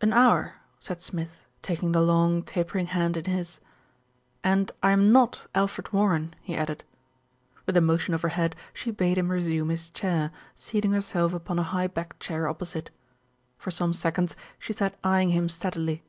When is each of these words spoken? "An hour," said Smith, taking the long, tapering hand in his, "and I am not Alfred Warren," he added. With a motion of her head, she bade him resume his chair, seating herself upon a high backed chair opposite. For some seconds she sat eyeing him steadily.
"An 0.00 0.14
hour," 0.14 0.54
said 0.80 1.02
Smith, 1.02 1.44
taking 1.60 1.92
the 1.92 2.00
long, 2.00 2.42
tapering 2.42 2.86
hand 2.86 3.18
in 3.18 3.26
his, 3.26 3.60
"and 4.42 4.72
I 4.82 4.92
am 4.92 5.12
not 5.12 5.46
Alfred 5.54 5.92
Warren," 5.92 6.32
he 6.40 6.56
added. 6.56 6.84
With 7.66 7.76
a 7.76 7.82
motion 7.82 8.14
of 8.14 8.22
her 8.22 8.30
head, 8.30 8.56
she 8.72 8.90
bade 8.90 9.18
him 9.18 9.28
resume 9.30 9.68
his 9.68 9.90
chair, 9.90 10.30
seating 10.56 10.92
herself 10.92 11.34
upon 11.34 11.58
a 11.58 11.62
high 11.64 11.86
backed 11.88 12.18
chair 12.18 12.48
opposite. 12.48 12.90
For 13.58 13.70
some 13.70 13.92
seconds 13.92 14.36
she 14.58 14.72
sat 14.72 14.98
eyeing 15.04 15.28
him 15.28 15.50
steadily. 15.50 16.02